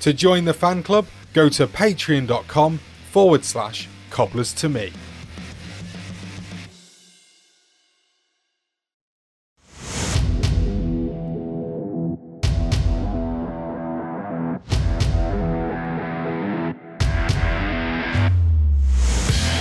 [0.00, 2.78] To join the fan club, go to patreon.com
[3.10, 4.92] forward slash cobblers to me.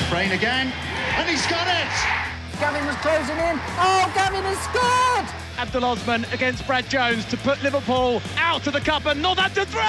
[0.10, 0.72] Brain again,
[1.18, 2.25] and he's got it!
[2.60, 3.60] Gavin was closing in.
[3.78, 5.60] Oh, Gavin has scored!
[5.60, 9.82] Abdul Osman against Brad Jones to put Liverpool out of the cup and Northampton three.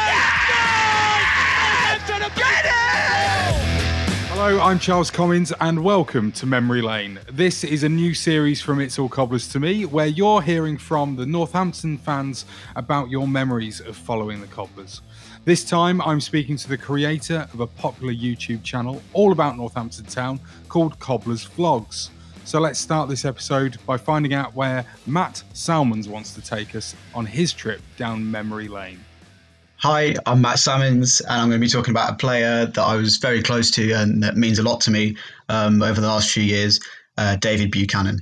[4.28, 7.20] Hello, I'm Charles Collins, and welcome to Memory Lane.
[7.30, 11.14] This is a new series from It's All Cobblers to Me, where you're hearing from
[11.14, 15.02] the Northampton fans about your memories of following the Cobblers.
[15.44, 20.06] This time, I'm speaking to the creator of a popular YouTube channel all about Northampton
[20.06, 22.10] Town called Cobblers Vlogs.
[22.46, 26.94] So let's start this episode by finding out where Matt Salmons wants to take us
[27.12, 29.00] on his trip down memory lane.
[29.78, 32.94] Hi, I'm Matt Salmons, and I'm going to be talking about a player that I
[32.94, 35.16] was very close to and that means a lot to me
[35.48, 36.78] um, over the last few years,
[37.18, 38.20] uh, David Buchanan.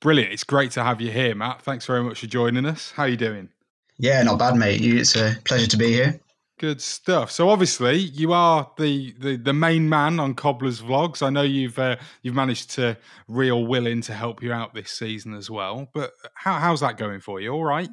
[0.00, 0.32] Brilliant.
[0.32, 1.60] It's great to have you here, Matt.
[1.60, 2.92] Thanks very much for joining us.
[2.92, 3.50] How are you doing?
[3.98, 4.80] Yeah, not bad, mate.
[4.80, 6.18] It's a pleasure to be here.
[6.58, 7.30] Good stuff.
[7.30, 11.22] So obviously you are the, the, the main man on Cobblers Vlogs.
[11.22, 12.96] I know you've uh, you've managed to
[13.28, 15.88] reel Will in to help you out this season as well.
[15.92, 17.52] But how, how's that going for you?
[17.52, 17.90] All right.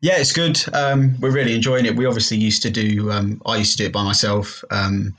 [0.00, 0.58] Yeah, it's good.
[0.74, 1.94] Um, we're really enjoying it.
[1.94, 3.10] We obviously used to do.
[3.10, 5.14] Um, I used to do it by myself, um,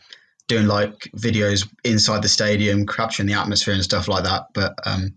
[0.48, 4.46] doing like videos inside the stadium, capturing the atmosphere and stuff like that.
[4.56, 5.14] But a um,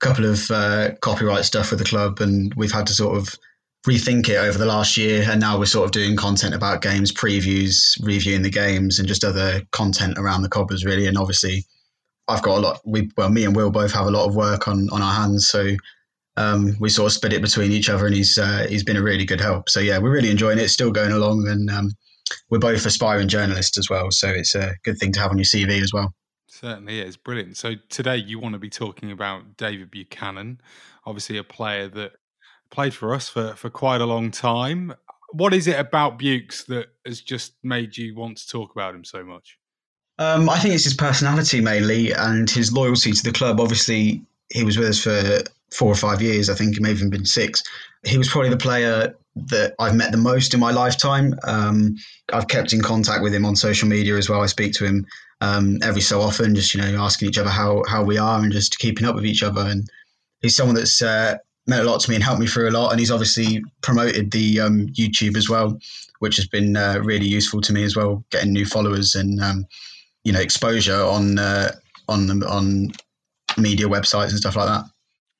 [0.00, 3.32] couple of uh, copyright stuff with the club, and we've had to sort of
[3.86, 5.24] rethink it over the last year.
[5.28, 9.24] And now we're sort of doing content about games, previews, reviewing the games, and just
[9.24, 11.06] other content around the Cobblers, really.
[11.06, 11.64] And obviously,
[12.28, 12.80] I've got a lot.
[12.84, 15.48] We well, me and Will both have a lot of work on on our hands,
[15.48, 15.76] so
[16.36, 19.02] um, we sort of split it between each other, and he's uh, he's been a
[19.02, 19.68] really good help.
[19.68, 20.62] So yeah, we're really enjoying it.
[20.62, 21.92] It's still going along, and um,
[22.50, 24.10] we're both aspiring journalists as well.
[24.10, 26.12] So it's a good thing to have on your CV as well.
[26.48, 27.56] Certainly is brilliant.
[27.56, 30.60] So today you want to be talking about David Buchanan,
[31.04, 32.12] obviously a player that
[32.70, 34.94] played for us for for quite a long time.
[35.32, 39.04] What is it about Bukes that has just made you want to talk about him
[39.04, 39.58] so much?
[40.18, 43.60] Um, I think it's his personality mainly and his loyalty to the club.
[43.60, 45.42] Obviously, he was with us for
[45.74, 46.48] four or five years.
[46.48, 47.62] I think it may have even been six.
[48.04, 51.34] He was probably the player that I've met the most in my lifetime.
[51.44, 51.96] Um,
[52.32, 54.42] I've kept in contact with him on social media as well.
[54.42, 55.06] I speak to him
[55.40, 58.52] um, every so often, just you know, asking each other how how we are and
[58.52, 59.60] just keeping up with each other.
[59.60, 59.88] And
[60.40, 61.36] he's someone that's uh,
[61.66, 62.90] meant a lot to me and helped me through a lot.
[62.90, 65.78] And he's obviously promoted the um, YouTube as well,
[66.20, 69.66] which has been uh, really useful to me as well, getting new followers and um,
[70.24, 71.72] you know exposure on uh,
[72.08, 72.92] on on
[73.58, 74.84] media websites and stuff like that.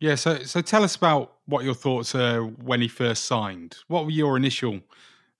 [0.00, 3.76] Yeah, so so tell us about what your thoughts are when he first signed.
[3.88, 4.80] What were your initial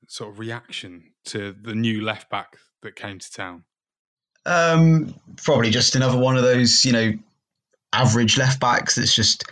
[0.09, 3.65] sort of reaction to the new left back that came to town?
[4.47, 7.13] Um, probably just another one of those, you know,
[7.93, 9.45] average left backs that's just,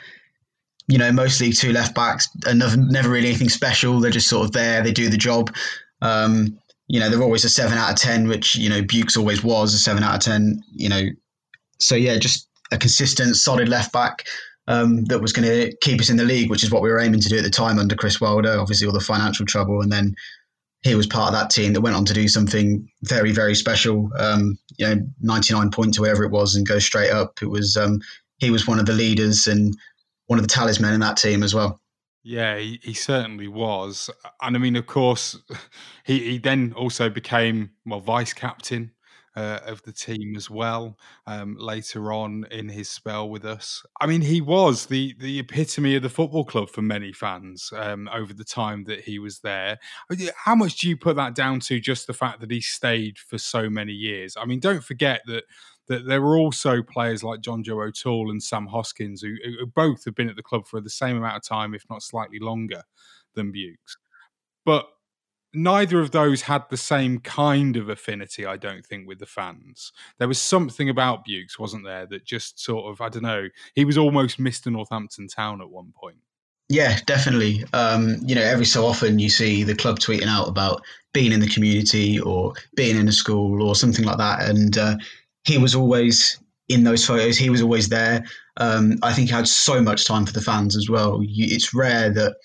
[0.87, 4.01] you know, mostly two left backs and never, never really anything special.
[4.01, 5.55] They're just sort of there, they do the job.
[6.03, 6.59] Um,
[6.89, 9.73] you know, they're always a seven out of 10, which, you know, Bukes always was
[9.73, 11.03] a seven out of 10, you know.
[11.79, 14.27] So, yeah, just a consistent, solid left back
[14.67, 17.01] um, that was going to keep us in the league, which is what we were
[17.01, 18.59] aiming to do at the time under Chris Wilder.
[18.59, 20.15] Obviously, all the financial trouble, and then
[20.83, 24.11] he was part of that team that went on to do something very, very special.
[24.19, 27.39] Um, you know, 99 points or whatever it was, and go straight up.
[27.43, 28.01] It was um,
[28.39, 29.75] he was one of the leaders and
[30.26, 31.81] one of the talisman in that team as well.
[32.23, 34.09] Yeah, he, he, certainly was.
[34.41, 35.38] And I mean, of course,
[36.05, 38.93] he, he then also became, well, vice captain
[39.37, 43.82] uh, of the team as well um, later on in his spell with us.
[44.00, 48.09] I mean, he was the the epitome of the football club for many fans um,
[48.12, 49.79] over the time that he was there.
[50.37, 53.38] How much do you put that down to just the fact that he stayed for
[53.38, 54.37] so many years?
[54.41, 55.44] I mean, don't forget that
[55.89, 60.15] that there were also players like Jonjo O'Toole and Sam Hoskins who, who, both have
[60.15, 62.83] been at the club for the same amount of time, if not slightly longer
[63.35, 63.97] than Bukes.
[64.65, 64.87] But
[65.53, 69.93] neither of those had the same kind of affinity, I don't think, with the fans.
[70.19, 73.85] There was something about Bukes, wasn't there, that just sort of, I don't know, he
[73.85, 74.73] was almost Mr.
[74.73, 76.17] Northampton Town at one point.
[76.69, 77.63] Yeah, definitely.
[77.75, 80.83] Um, you know, every so often you see the club tweeting out about
[81.13, 84.49] being in the community or being in a school or something like that.
[84.49, 84.97] And uh,
[85.44, 86.38] he was always
[86.69, 87.37] in those photos.
[87.37, 88.25] He was always there.
[88.56, 91.20] Um, I think he had so much time for the fans as well.
[91.23, 92.37] it's rare that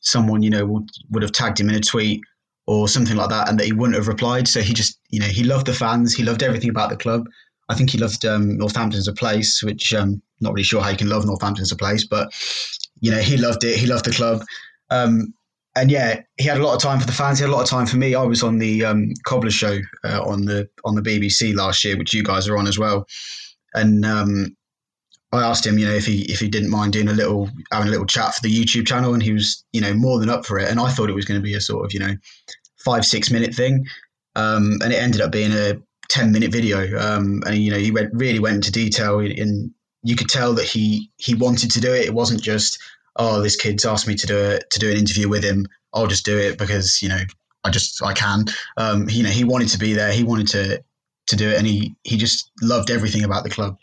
[0.00, 2.20] someone, you know, would, would have tagged him in a tweet
[2.66, 4.46] or something like that, and that he wouldn't have replied.
[4.46, 6.14] So he just, you know, he loved the fans.
[6.14, 7.26] He loved everything about the club.
[7.70, 10.90] I think he loved um, Northampton as a place, which um, not really sure how
[10.90, 12.30] you can love Northampton as a place, but
[13.00, 13.78] you know, he loved it.
[13.78, 14.42] He loved the club.
[14.90, 15.34] Um,
[15.80, 17.38] and yeah, he had a lot of time for the fans.
[17.38, 18.14] He had a lot of time for me.
[18.14, 21.96] I was on the um, Cobbler show uh, on the on the BBC last year,
[21.96, 23.06] which you guys are on as well.
[23.74, 24.56] And um,
[25.32, 27.88] I asked him, you know, if he if he didn't mind doing a little having
[27.88, 30.46] a little chat for the YouTube channel, and he was, you know, more than up
[30.46, 30.68] for it.
[30.68, 32.14] And I thought it was going to be a sort of, you know,
[32.84, 33.86] five six minute thing,
[34.36, 35.74] um, and it ended up being a
[36.08, 36.98] ten minute video.
[36.98, 39.70] Um, and you know, he went really went into detail, and
[40.02, 42.06] you could tell that he he wanted to do it.
[42.06, 42.78] It wasn't just
[43.18, 45.66] oh, this kid's asked me to do it to do an interview with him.
[45.92, 47.20] I'll just do it because you know
[47.64, 48.44] I just I can.
[48.76, 50.12] Um, you know, he wanted to be there.
[50.12, 50.82] He wanted to
[51.26, 53.76] to do it, and he he just loved everything about the club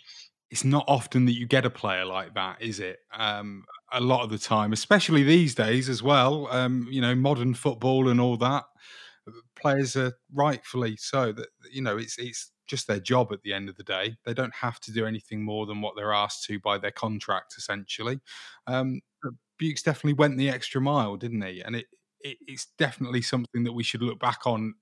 [0.55, 2.99] it's not often that you get a player like that, is it?
[3.13, 6.47] Um, a lot of the time, especially these days as well.
[6.49, 8.63] Um, you know, modern football and all that.
[9.65, 13.67] Players are rightfully so that you know it's it's just their job at the end
[13.67, 14.15] of the day.
[14.25, 17.55] They don't have to do anything more than what they're asked to by their contract,
[17.57, 18.19] essentially.
[18.67, 19.01] Um,
[19.57, 21.61] Bukes definitely went the extra mile, didn't he?
[21.61, 21.85] And it,
[22.21, 24.75] it, it's definitely something that we should look back on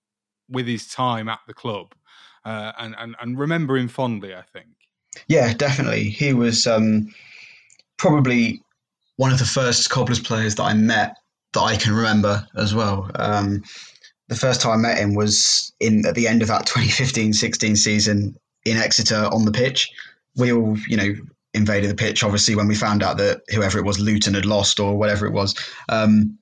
[0.50, 1.94] with his time at the club
[2.46, 4.34] uh, and, and and remember him fondly.
[4.34, 4.68] I think.
[5.28, 6.10] Yeah, definitely.
[6.10, 7.14] He was um,
[7.98, 8.62] probably
[9.18, 11.16] one of the first Cobblers players that I met
[11.54, 13.10] that I can remember as well.
[13.16, 13.64] Um,
[14.30, 18.36] the first time I met him was in at the end of that 2015-16 season
[18.66, 19.92] in Exeter on the pitch.
[20.36, 21.14] We all, you know,
[21.54, 24.80] invaded the pitch obviously when we found out that whoever it was, Luton had lost
[24.80, 25.56] or whatever it was.
[25.88, 26.40] Um,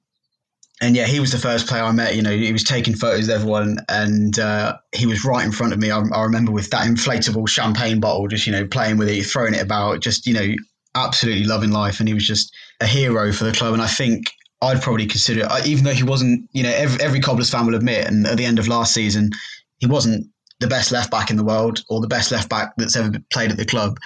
[0.81, 2.15] and yeah, he was the first player I met.
[2.15, 5.73] You know, he was taking photos of everyone, and uh, he was right in front
[5.73, 5.91] of me.
[5.91, 9.53] I, I, remember with that inflatable champagne bottle, just you know, playing with it, throwing
[9.53, 10.55] it about, just you know,
[10.95, 11.99] absolutely loving life.
[11.99, 13.73] And he was just a hero for the club.
[13.73, 17.49] And I think I'd probably consider, even though he wasn't, you know, every, every Cobblers
[17.49, 19.31] fan will admit, and at the end of last season,
[19.79, 20.27] he wasn't
[20.59, 23.51] the best left back in the world or the best left back that's ever played
[23.51, 23.97] at the club.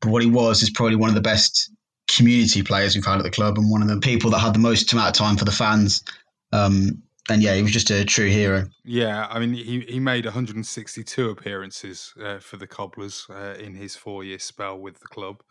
[0.00, 1.70] But what he was is probably one of the best
[2.08, 4.60] community players we've had at the club and one of the people that had the
[4.60, 6.04] most amount of time for the fans
[6.52, 8.68] um, and yeah, he was just a true hero.
[8.84, 13.96] Yeah, I mean, he, he made 162 appearances uh, for the Cobblers uh, in his
[13.96, 15.42] four year spell with the club,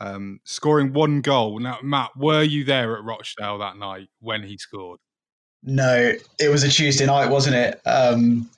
[0.00, 1.58] um, scoring one goal.
[1.58, 5.00] Now, Matt, were you there at Rochdale that night when he scored?
[5.62, 7.80] No, it was a Tuesday night, wasn't it?
[7.84, 8.48] Um,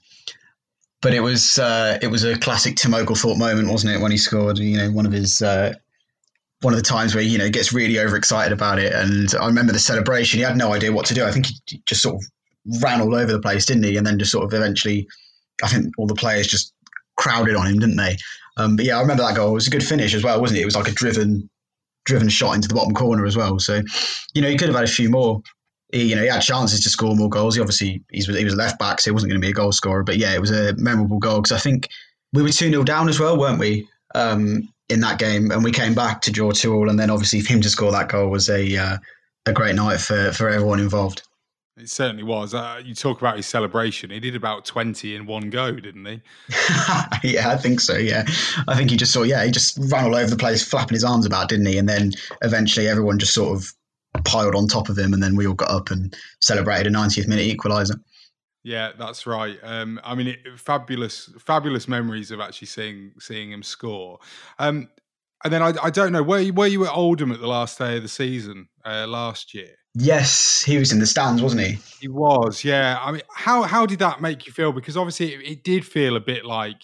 [1.02, 4.18] but it was uh, it was a classic Tim Oglethorpe moment, wasn't it, when he
[4.18, 4.58] scored?
[4.58, 5.72] You know, one of his uh,
[6.60, 8.92] one of the times where you know gets really overexcited about it.
[8.92, 10.38] And I remember the celebration.
[10.38, 11.24] He had no idea what to do.
[11.24, 12.30] I think he just sort of
[12.82, 13.96] ran all over the place, didn't he?
[13.96, 15.08] And then just sort of eventually,
[15.62, 16.72] I think all the players just
[17.16, 18.16] crowded on him, didn't they?
[18.56, 19.50] Um, but yeah, I remember that goal.
[19.50, 20.62] It was a good finish as well, wasn't it?
[20.62, 21.48] It was like a driven,
[22.04, 23.58] driven shot into the bottom corner as well.
[23.58, 23.82] So,
[24.34, 25.42] you know, he could have had a few more.
[25.92, 27.54] He, you know, he had chances to score more goals.
[27.54, 29.54] He obviously he was he was left back, so he wasn't going to be a
[29.54, 30.04] goal scorer.
[30.04, 31.88] But yeah, it was a memorable goal because I think
[32.32, 33.88] we were two 0 down as well, weren't we?
[34.14, 37.40] Um, in that game, and we came back to draw two all, and then obviously
[37.40, 38.98] for him to score that goal was a uh,
[39.46, 41.22] a great night for for everyone involved.
[41.76, 42.52] It certainly was.
[42.52, 44.10] Uh, you talk about his celebration.
[44.10, 46.22] He did about 20 in one go, didn't he?
[47.24, 47.96] yeah, I think so.
[47.96, 48.24] Yeah.
[48.68, 51.04] I think he just saw, yeah, he just ran all over the place, flapping his
[51.04, 51.78] arms about, didn't he?
[51.78, 52.12] And then
[52.42, 53.72] eventually everyone just sort of
[54.24, 55.14] piled on top of him.
[55.14, 57.98] And then we all got up and celebrated a 90th minute equaliser.
[58.62, 59.58] Yeah, that's right.
[59.62, 64.18] Um, I mean, it, fabulous, fabulous memories of actually seeing seeing him score.
[64.58, 64.90] Um,
[65.44, 67.78] and then I, I don't know, where you, were you at Oldham at the last
[67.78, 69.76] day of the season uh, last year?
[69.94, 71.78] Yes, he was in the stands, wasn't he?
[72.00, 72.99] He was, yeah.
[73.00, 74.73] I mean, how how did that make you feel?
[74.73, 76.82] Because obviously, it, it did feel a bit like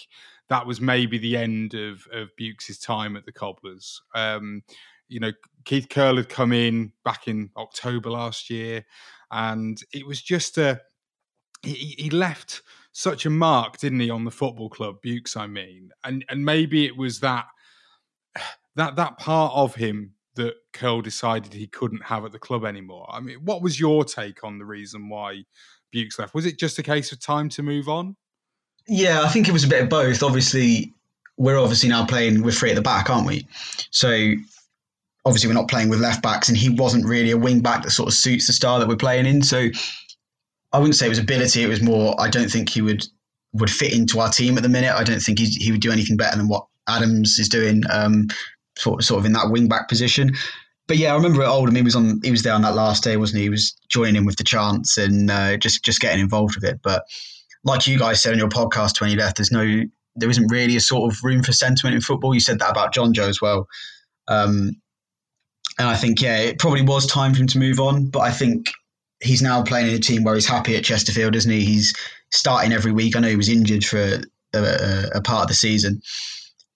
[0.49, 4.03] that was maybe the end of of Bukes' time at the Cobblers.
[4.15, 4.63] Um,
[5.09, 5.33] you know,
[5.65, 8.85] Keith Curle had come in back in October last year,
[9.31, 10.81] and it was just a
[11.63, 15.37] he, he left such a mark, didn't he, on the football club, Bukes?
[15.37, 17.47] I mean, and and maybe it was that
[18.75, 23.07] that that part of him that Curle decided he couldn't have at the club anymore.
[23.11, 25.45] I mean, what was your take on the reason why
[25.93, 26.35] Bukes left?
[26.35, 28.16] Was it just a case of time to move on?
[28.88, 30.23] Yeah, I think it was a bit of both.
[30.23, 30.93] Obviously,
[31.37, 33.47] we're obviously now playing with three at the back, aren't we?
[33.90, 34.35] So
[35.25, 37.90] obviously we're not playing with left backs, and he wasn't really a wing back that
[37.90, 39.43] sort of suits the style that we're playing in.
[39.43, 39.69] So
[40.73, 42.14] I wouldn't say it was ability; it was more.
[42.21, 43.05] I don't think he would
[43.52, 44.93] would fit into our team at the minute.
[44.93, 47.83] I don't think he, he would do anything better than what Adams is doing.
[47.90, 48.28] Um,
[48.76, 50.33] sort of, sort of in that wing back position.
[50.87, 53.02] But yeah, I remember at Oldham, he was on, he was there on that last
[53.02, 53.45] day, wasn't he?
[53.45, 56.80] He was joining in with the chance and uh, just just getting involved with it.
[56.83, 57.04] But
[57.64, 59.83] like you guys said on your podcast when he left, there's no,
[60.14, 62.35] there isn't really a sort of room for sentiment in football.
[62.35, 63.66] You said that about Jonjoe as well.
[64.28, 64.80] Um,
[65.78, 68.06] and I think yeah, it probably was time for him to move on.
[68.06, 68.71] But I think
[69.21, 71.64] he's now playing in a team where he's happy at Chesterfield, isn't he?
[71.64, 71.95] He's
[72.30, 73.16] starting every week.
[73.16, 74.23] I know he was injured for a,
[74.54, 76.00] a, a part of the season,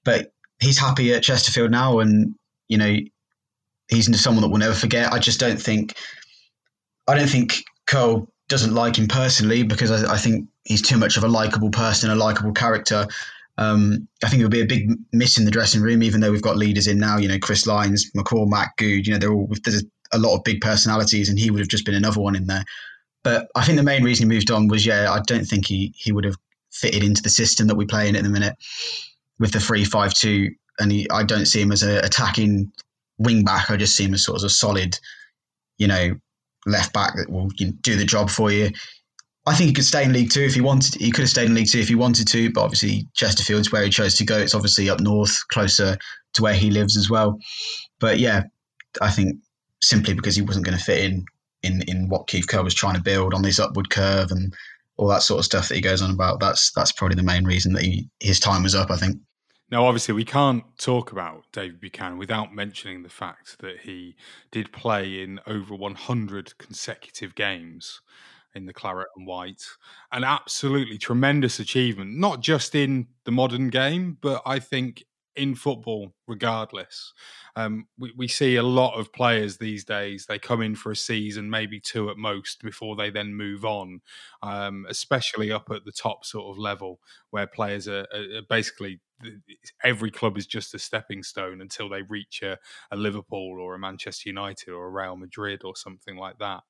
[0.05, 2.35] but he's happy at Chesterfield now, and
[2.69, 2.97] you know
[3.89, 5.13] he's someone that we'll never forget.
[5.13, 5.97] I just don't think
[7.09, 11.17] I don't think Curle doesn't like him personally because I, I think he's too much
[11.17, 13.07] of a likable person, a likable character.
[13.59, 16.31] Um, I think it would be a big miss in the dressing room, even though
[16.31, 17.17] we've got leaders in now.
[17.17, 19.07] You know, Chris Lines, McCormack, Goode.
[19.07, 21.85] You know, they're all there's a lot of big personalities, and he would have just
[21.85, 22.65] been another one in there.
[23.23, 25.93] But I think the main reason he moved on was, yeah, I don't think he
[25.97, 26.37] he would have
[26.73, 28.57] fitted into the system that we play in at the minute
[29.41, 32.71] with the three five two, and he, I don't see him as an attacking
[33.19, 33.71] wing back.
[33.71, 34.99] I just see him as sort of a solid,
[35.79, 36.15] you know,
[36.67, 38.71] left back that will you know, do the job for you.
[39.47, 40.95] I think he could stay in League Two if he wanted.
[40.95, 43.83] He could have stayed in League Two if he wanted to, but obviously Chesterfield's where
[43.83, 44.39] he chose to go.
[44.39, 45.97] It's obviously up north, closer
[46.35, 47.39] to where he lives as well.
[47.99, 48.45] But yeah,
[49.01, 49.37] I think
[49.83, 51.25] simply because he wasn't going to fit in
[51.63, 54.55] in in what Keith Curle was trying to build on this upward curve and
[54.97, 56.41] all that sort of stuff that he goes on about.
[56.41, 58.91] That's that's probably the main reason that he, his time was up.
[58.91, 59.19] I think.
[59.71, 64.17] Now, obviously, we can't talk about David Buchanan without mentioning the fact that he
[64.51, 68.01] did play in over 100 consecutive games
[68.53, 69.63] in the claret and white.
[70.11, 75.05] An absolutely tremendous achievement, not just in the modern game, but I think
[75.37, 77.13] in football, regardless.
[77.57, 80.97] Um, we, we see a lot of players these days, they come in for a
[80.97, 84.01] season, maybe two at most, before they then move on,
[84.43, 89.01] um, especially up at the top sort of level where players are, are basically
[89.85, 92.59] every club is just a stepping stone until they reach a,
[92.91, 96.63] a, Liverpool or a Manchester United or a Real Madrid or something like that.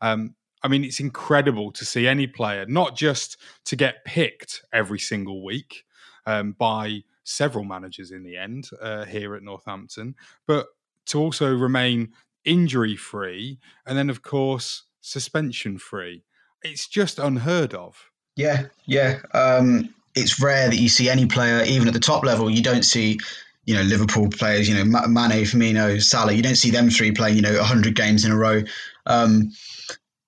[0.00, 3.36] Um, I mean, it's incredible to see any player not just
[3.66, 5.84] to get picked every single week
[6.26, 10.14] um, by several managers in the end uh, here at Northampton,
[10.46, 10.68] but
[11.06, 12.12] to also remain
[12.44, 16.22] injury free and then, of course, suspension free.
[16.62, 18.10] It's just unheard of.
[18.36, 19.18] Yeah, yeah.
[19.34, 22.84] Um, it's rare that you see any player, even at the top level, you don't
[22.84, 23.18] see,
[23.64, 27.36] you know, Liverpool players, you know, Mane, Firmino, Salah, you don't see them three playing,
[27.36, 28.62] you know, 100 games in a row.
[29.06, 29.52] Um,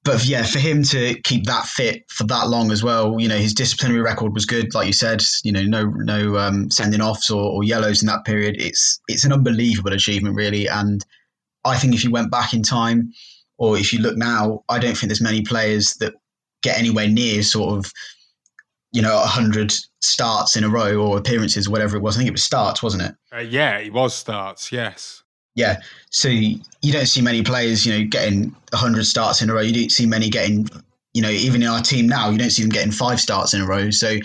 [0.09, 3.37] but yeah, for him to keep that fit for that long as well, you know,
[3.37, 5.23] his disciplinary record was good, like you said.
[5.45, 8.57] You know, no no um, sending offs or, or, yellows in that period.
[8.59, 10.67] It's it's an unbelievable achievement, really.
[10.67, 11.05] And
[11.67, 13.12] I think if you went back in time,
[13.59, 16.15] or if you look now, I don't think there's many players that
[16.62, 17.93] get anywhere near sort of
[18.93, 22.17] you know, 100 starts in a row or appearances, whatever it was.
[22.17, 23.15] I think it was starts, wasn't it?
[23.31, 25.23] Uh, yeah, it was starts, yes.
[25.59, 25.81] Yeah.
[26.11, 29.61] So you don't see many players, you know, getting 100 starts in a row.
[29.61, 30.69] You don't see many getting,
[31.15, 33.61] you know, even in our team now, you don't see them getting five starts in
[33.61, 33.91] a row.
[33.91, 34.19] So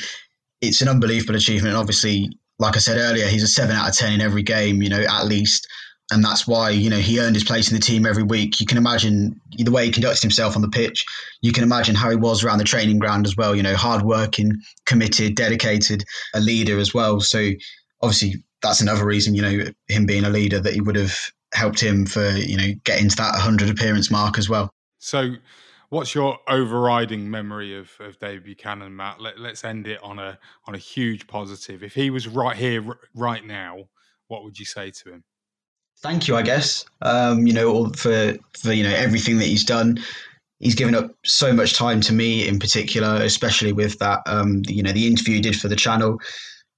[0.61, 1.69] it's an unbelievable achievement.
[1.69, 4.83] And Obviously, like I said earlier, he's a seven out of 10 in every game,
[4.83, 5.67] you know, at least
[6.11, 8.59] and that's why you know he earned his place in the team every week.
[8.59, 11.05] You can imagine the way he conducted himself on the pitch.
[11.41, 13.55] You can imagine how he was around the training ground as well.
[13.55, 14.51] You know, hardworking,
[14.85, 16.03] committed, dedicated,
[16.35, 17.21] a leader as well.
[17.21, 17.51] So
[18.01, 21.15] obviously, that's another reason, you know, him being a leader that he would have
[21.53, 24.71] helped him for, you know, getting to that 100 appearance mark as well.
[24.97, 25.35] So,
[25.89, 29.21] what's your overriding memory of, of Dave Buchanan, Matt?
[29.21, 31.83] Let, us end it on a on a huge positive.
[31.83, 33.89] If he was right here, right now,
[34.29, 35.23] what would you say to him?
[35.99, 36.85] Thank you, I guess.
[37.01, 39.99] Um, you know, for for you know everything that he's done.
[40.59, 44.21] He's given up so much time to me, in particular, especially with that.
[44.25, 46.19] Um, you know, the interview he did for the channel.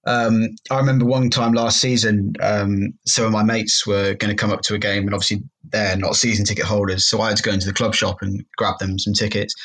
[0.06, 4.36] Um, I remember one time last season, um, some of my mates were going to
[4.36, 7.38] come up to a game, and obviously they're not season ticket holders, so I had
[7.38, 9.56] to go into the club shop and grab them some tickets.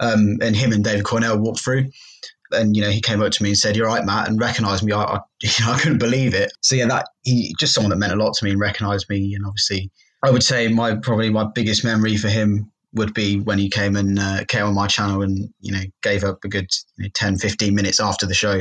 [0.00, 1.86] Um, and him and David Cornell walked through,
[2.52, 4.84] and you know he came up to me and said, "You're right, Matt," and recognised
[4.84, 4.92] me.
[4.92, 6.52] I, I, you know, I couldn't believe it.
[6.60, 9.34] So yeah, that he just someone that meant a lot to me and recognised me,
[9.34, 9.90] and obviously
[10.22, 13.96] I would say my probably my biggest memory for him would be when he came
[13.96, 17.10] and uh, came on my channel and you know gave up a good you know,
[17.14, 18.60] 10 15 minutes after the show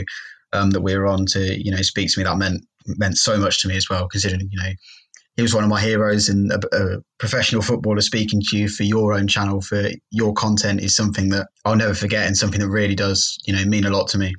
[0.53, 2.23] um, that we were on to you know speak to me.
[2.23, 4.71] That meant meant so much to me as well, considering you know
[5.35, 8.83] he was one of my heroes, and a, a, professional footballer speaking to you for
[8.83, 12.69] your own channel for your content is something that I'll never forget, and something that
[12.69, 14.33] really does you know mean a lot to me.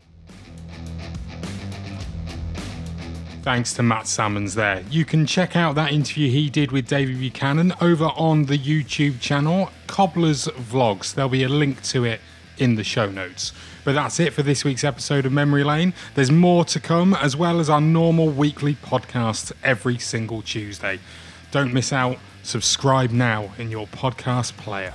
[3.42, 4.84] Thanks to Matt Salmons there.
[4.90, 9.20] You can check out that interview he did with David Buchanan over on the YouTube
[9.20, 11.14] channel, Cobblers Vlogs.
[11.14, 12.20] There'll be a link to it
[12.58, 13.52] in the show notes.
[13.84, 15.94] But that's it for this week's episode of Memory Lane.
[16.14, 20.98] There's more to come, as well as our normal weekly podcast every single Tuesday.
[21.50, 22.18] Don't miss out.
[22.42, 24.94] Subscribe now in your podcast player.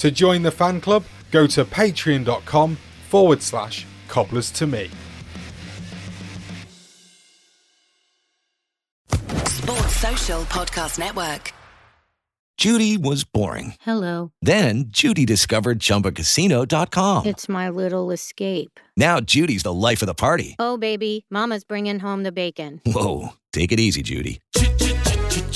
[0.00, 4.90] To join the fan club, go to patreon.com forward slash cobblers to me.
[9.46, 11.52] Sports Social Podcast Network.
[12.56, 13.74] Judy was boring.
[13.80, 14.32] Hello.
[14.40, 17.26] Then Judy discovered chumbacasino.com.
[17.26, 18.80] It's my little escape.
[18.96, 20.56] Now Judy's the life of the party.
[20.58, 22.80] Oh, baby, Mama's bringing home the bacon.
[22.86, 23.30] Whoa.
[23.52, 24.40] Take it easy, Judy.